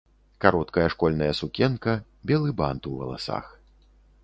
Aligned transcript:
Кароткая 0.45 0.85
школьная 0.93 1.31
сукенка, 1.41 1.93
белы 2.33 2.49
бант 2.61 2.83
ў 2.93 3.05
валасах. 3.05 3.45